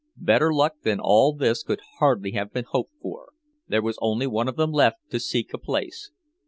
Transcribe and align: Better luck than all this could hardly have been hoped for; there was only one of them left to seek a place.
Better 0.17 0.51
luck 0.51 0.77
than 0.81 0.99
all 0.99 1.31
this 1.31 1.61
could 1.61 1.79
hardly 1.99 2.31
have 2.31 2.51
been 2.51 2.65
hoped 2.67 2.95
for; 3.03 3.33
there 3.67 3.83
was 3.83 3.99
only 4.01 4.25
one 4.25 4.47
of 4.47 4.55
them 4.55 4.71
left 4.71 4.97
to 5.11 5.19
seek 5.19 5.53
a 5.53 5.59
place. 5.59 6.09